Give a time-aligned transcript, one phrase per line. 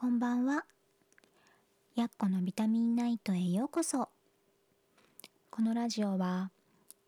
[0.00, 0.64] こんばんは。
[1.96, 4.08] やっこのビタミンナイトへようこそ。
[5.50, 6.52] このラジオは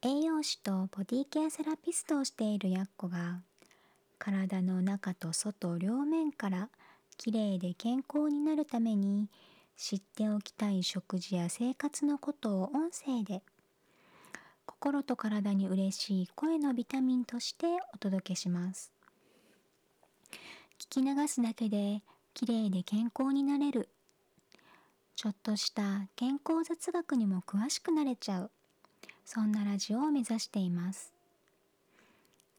[0.00, 3.42] 栄養士とボディケアセラピストをしているやっこが
[4.18, 6.70] 体の中と外両面から
[7.18, 9.28] きれいで健康になるために
[9.76, 13.42] 知っておきたい食事や生活のことを音声で
[14.64, 18.90] 心と体に嬉しい声のビタミンとしてお届けします。
[20.78, 22.00] 聞き流すだけで
[22.38, 23.88] きれいで健康になれる。
[25.16, 28.50] ちょっとした健康雑学にも詳しくなれちゃう。
[29.24, 31.12] そんなラジオを目指しています。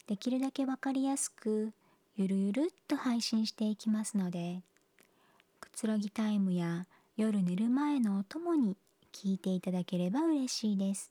[0.06, 1.72] できるだけわかりやすく、
[2.18, 4.64] ゆるゆるっと配信していきますので、
[5.62, 8.76] くつろぎタイムや夜寝る前のお供に
[9.14, 11.10] 聞いていただければ嬉しいです。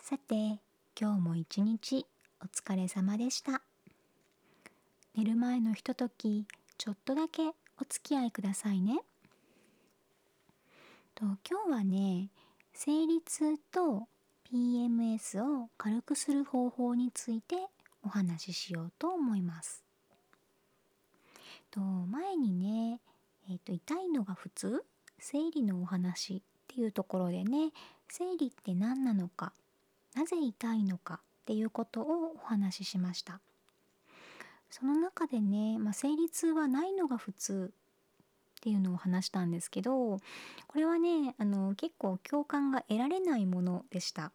[0.00, 0.58] さて、
[0.98, 2.06] 今日も一日
[2.40, 3.60] お疲れ様でした。
[5.14, 6.46] 寝る前のひととき、
[6.78, 7.52] ちょっとだけお
[7.88, 9.00] 付き合いくださいね。
[11.16, 12.30] と今日はね、
[12.72, 14.06] 生理痛と
[14.50, 17.56] PMS を軽くする方法について
[18.04, 19.82] お話ししようと思います。
[21.72, 23.00] と前にね、
[23.50, 24.84] えーと、痛いのが普通？
[25.18, 27.72] 生理のお話っていうところでね
[28.08, 29.52] 生理って何なのか？
[30.14, 33.40] なぜ痛いのかっていうことをお話ししました。
[34.70, 37.72] その中でね、まあ、生理痛はないのが普通
[38.58, 40.18] っていうのを話したんですけど
[40.66, 44.32] これはねあの結構共感が得られないものでした。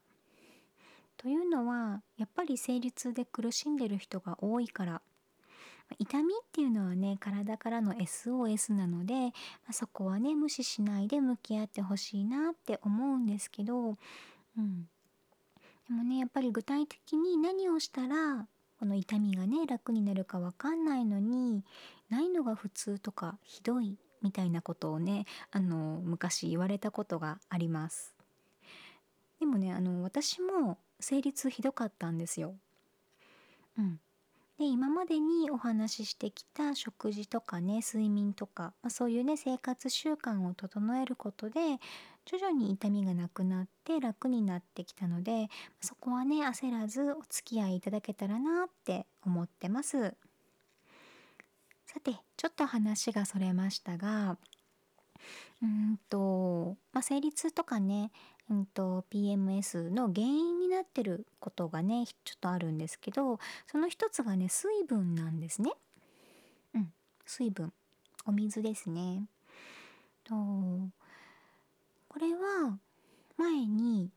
[1.17, 5.01] というのはやっぱり生理痛で苦しんでる人が多いから。
[5.99, 9.31] 痛みっていうのはね体からの SOS なので、ま
[9.69, 13.97] あ、そこはね無視しないで向き合ってほしいなって思うんですけど、
[14.57, 14.87] うん、
[15.87, 18.47] でもねやっぱり具体的に何をしたら
[18.83, 21.63] この痛みがね楽になるか分かんないのに
[22.09, 28.13] ないのが普通とかひどいみたいなことをねあの昔言われたことがあります。
[29.39, 32.55] でもねあの私も生理痛ひどかったんですよ。
[33.77, 34.01] うん。
[34.59, 41.59] で今までにお話ししてきた食事とかね睡眠とか、まあ、そういうね生活習慣を整えることで
[42.25, 45.50] 徐々に痛みがなくなって楽になってきたので
[45.81, 50.14] そこはね焦らずお付き合いいただけたらなって思ってます。
[51.85, 54.38] さてちょっと話がそれましたが
[55.62, 58.12] うんと、まあ、生理痛とかね、
[58.49, 65.71] うんと、PMS の原因になってることがねちょっとあるんですけどその一つがね水分なんですね。
[66.75, 66.93] うん、
[67.25, 67.71] 水分
[68.25, 69.23] お水ですね。
[70.23, 70.33] と
[72.07, 72.77] これは
[73.37, 74.09] 前に、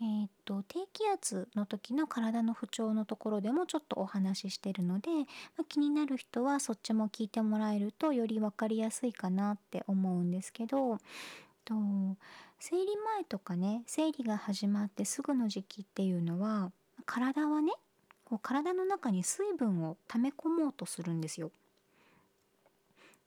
[0.00, 5.24] えーと、低気圧の時の体の不調のところでもちょっとお話ししてるので、ま
[5.60, 10.98] あ、気になる人はそっちも聞いてもらえるとより分かりやすいかなって思うんですけど
[11.64, 11.74] と
[12.64, 16.70] 生理前とかね生理が始まってすぐの時期っていうのは
[17.06, 17.72] 体はね
[18.24, 21.50] こう体の中に水分を溜め込もうとするんですよ。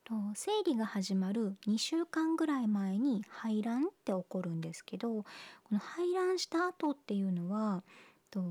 [0.05, 5.25] と生理が始まる2週間ぐらい前に排卵って起こるんですけどこ
[5.69, 7.83] の排卵した後っていうのは
[8.31, 8.41] と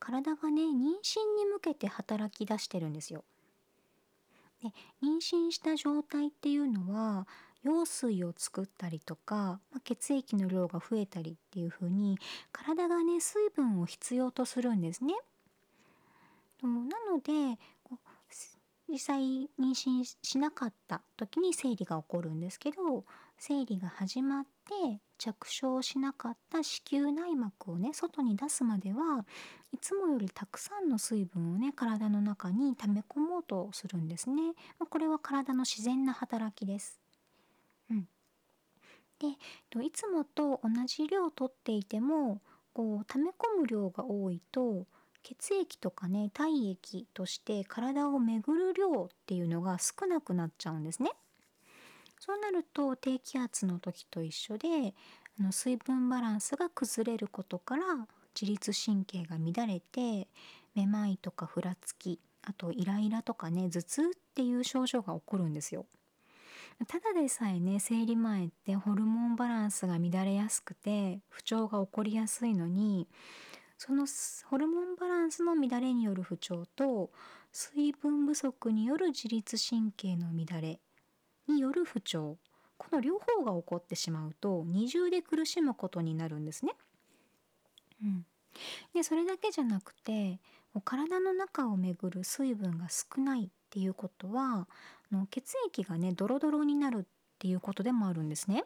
[0.00, 3.22] 体がね妊娠に向けて働き出してるんですよ。
[4.60, 4.70] で
[5.04, 7.28] 妊娠した状態っていうのは
[7.64, 12.18] 羊水を作ったりとか、まあ、血液の量が増えたりっていう風に
[12.52, 15.14] 体がね水分を必要とするんですね。
[16.62, 16.70] な
[17.10, 17.58] ので
[18.88, 19.20] 実際
[19.58, 23.04] 妊娠しなかった時に生理が起こるんですけど
[23.38, 29.24] 生理が始まって着床しなかった子宮内膜をね外に出すまでは
[29.72, 34.54] いつもよりたくさんの水分をね体の中に溜め込もうとするんですね。
[34.88, 37.00] これは体の自然な働きです。
[39.20, 42.40] でいつもと同じ量をとっていても
[42.72, 44.86] こう溜め込む量が多いと
[45.22, 51.10] 血液とかね体液として体を巡る量っていうのが少なくなっちゃうんですね。
[52.18, 54.94] そうなると低気圧の時と一緒で
[55.38, 57.82] あの水分バランスが崩れることから
[58.38, 60.28] 自律神経が乱れて
[60.74, 64.04] めまいとかふらつきあとイライラとかね頭痛っ
[64.34, 65.86] ていう症状が起こるんですよ。
[66.86, 73.06] ただでさえね生理前ってホルモンバランスが乱れやすくて不調が起こりやすいのに
[73.76, 74.06] その
[74.48, 77.10] ホルモンバランスの乱れによる不調と
[77.52, 80.80] 水分不足による自律神経の乱れ
[81.48, 82.38] による不調
[82.78, 86.72] この両方が起こってしまうと二重で苦しむことになるんですね。
[88.02, 88.24] うん、
[88.94, 90.40] でそれだけじゃなくて
[90.84, 94.66] 体の中をめぐる水分が少ないっていうことは
[95.12, 97.04] の血液がねドロドロになるっ
[97.38, 98.64] ていうことでもあるんですね。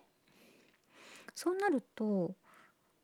[1.35, 2.35] そうなると、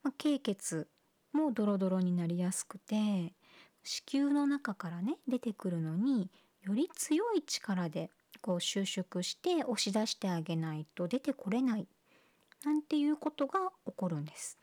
[0.03, 0.89] ま、経血
[1.33, 3.35] もドロドロになりやすくて
[3.83, 6.31] 子宮の中からね出てくるのに
[6.63, 8.11] より強い力で
[8.41, 11.87] こう収縮して押し出してあげないと出てこれない
[12.65, 14.59] なんていうことが起こるんです。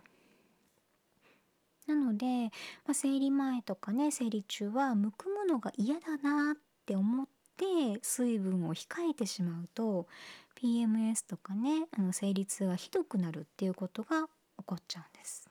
[1.87, 2.25] なので、
[2.85, 6.57] まあ、生理前とかね生理中はむくむのが嫌だなっ
[6.87, 10.07] って思って水分を控えてしまうと
[10.55, 14.21] PMS とかねあの生理痛がひどくなるっていうことが
[14.57, 15.49] 起こっちゃうんです。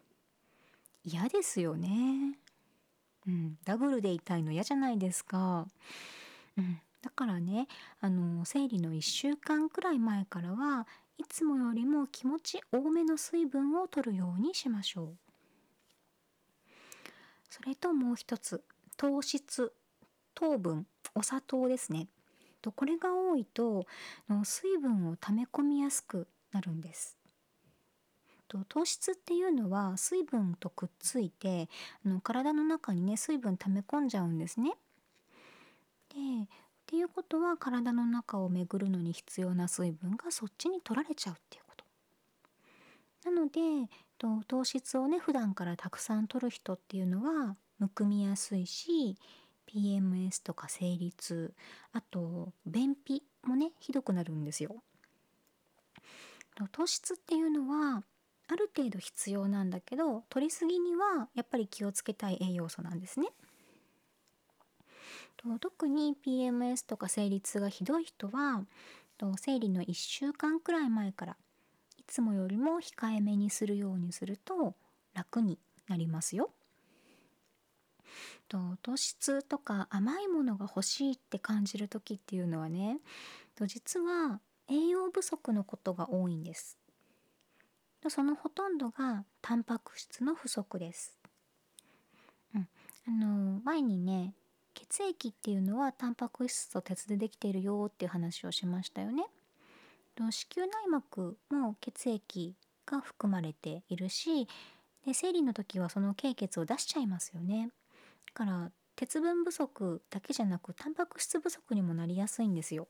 [1.05, 2.39] 嫌ですよね。
[3.27, 5.67] うん、ダブルで痛いの嫌じゃないですか。
[6.57, 7.69] うん、だからね
[8.01, 10.87] あの生理の1週間くらい前からは
[11.19, 15.17] いつもよりも気持ち多めの水分を取るようにしましょう。
[17.51, 18.65] それともう一つ
[18.97, 19.75] 糖質
[20.37, 22.07] 糖分お砂糖ですね。
[22.61, 23.87] とこれが多いと
[24.45, 27.17] 水分を溜め込みやすくなるんです。
[28.49, 31.69] と糖質っていうのは水分とくっついて
[32.05, 34.73] あの体の中にね水分溜め込んじゃうんですね。
[36.11, 36.49] でっ
[36.87, 41.85] ていうことは体の中を巡るのに必要な水分がそっちに取られちゃうっていうこと。
[43.31, 49.17] なのでと糖質をね普段からたくさん取る人っていうのはむくみやすいし
[49.67, 51.53] PMS とか生理痛
[51.93, 54.77] あと便秘もねひどくなるんですよ。
[56.73, 58.03] 糖質っていうのは
[58.49, 63.29] ある程度必要なんだけど取りすぎにはやっぱり気をつけたい栄養素なんですね。
[65.61, 68.65] 特に PMS とか生理痛がひどい人は
[69.37, 71.37] 生理の1週間くらい前から
[71.99, 74.75] いつもよりも控えめにするようにすると
[75.15, 75.59] 楽に
[75.89, 76.51] なりますよ。
[78.49, 82.99] と糖質とか甘いものが欲しいって感じる時っていうのはね
[83.57, 86.77] と実は栄養不足のことが多いんです。
[88.09, 91.19] そのほとんどがタンパク質の不足です。
[92.55, 92.69] うん、
[93.09, 94.33] あの前にね
[94.75, 99.25] 血液っていうのはタンパク質と鉄でできているよっていう話をしましたよね。
[100.31, 102.55] 子宮内膜も血液
[102.87, 104.47] が含まれているし
[105.05, 107.71] で生理の時はその経血を出しちゃいますよね。
[108.37, 112.87] から鉄分不足だけじゃなくタンパク質不足にもなりやすいんですよ。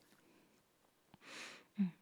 [1.78, 1.92] うん、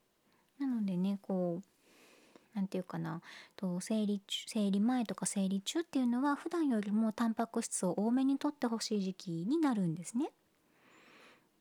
[0.58, 3.20] なのでねこう何て言うかな
[3.56, 10.30] と生理生理前とか生理中っていうのは普段よりもタンパク質を多めにとってほしい時期になるんですね。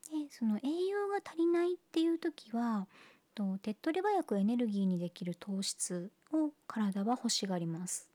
[0.10, 2.88] でその栄養が足りないっていう時は
[3.36, 8.13] と手っ取り早くエネルギーにできる糖質を体は欲しがります。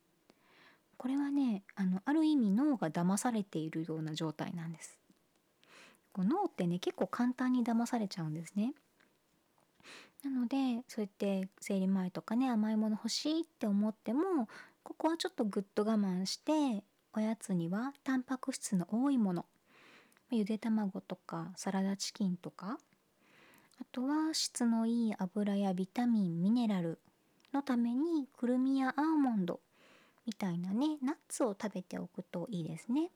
[0.99, 4.99] これはねあのある意味脳が騙されているような状態なんです。
[6.13, 8.75] こう脳ってね結構簡単に騙されちゃうんですね。
[10.25, 14.49] なのでそうやって生理前とかね甘いもの欲しいって思っても
[14.83, 19.47] ここはちょっとぐっと我慢しておやつにはタンパク質の多いもの
[20.31, 22.79] ゆで卵とかサラダチキンとか
[23.81, 26.99] あとは質のいい油やビタミンミネラル
[27.55, 29.61] のためにくるみやアーモンド
[30.29, 33.09] みたいなねナッツを食べておくといいですね。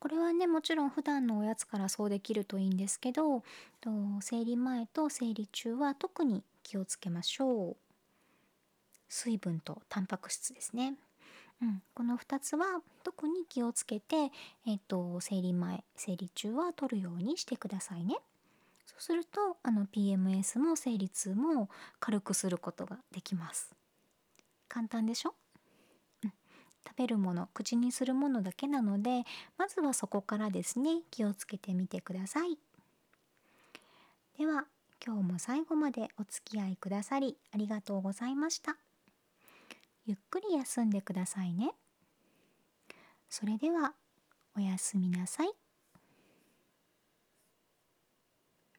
[0.00, 3.44] これはねもちろん普段のおやつからそうできるといいんですけど
[4.20, 7.76] 生理前と生理中は特に気をつけましょう。
[9.08, 10.94] 水分とタンパク質ですね、
[11.60, 14.16] うん、この2つは特に気をつけて、
[14.66, 18.16] えーと、生理前生理中は取るようにしてくださいね。
[18.86, 21.68] そうするとあの PMS も生理痛も
[22.00, 23.81] 軽くすることができます。
[24.72, 25.34] 簡単でしょ？
[26.84, 29.24] 食べるもの口にするものだけなので
[29.58, 32.58] まずはそこからですね気をつけてみてください。
[34.38, 34.64] では
[35.04, 38.76] 今日も最後までお付き合いくださりありがとうございました。
[40.06, 41.72] ゆっくり休んでくださいね。
[43.28, 43.92] それでは
[44.56, 45.52] おやすみなさい。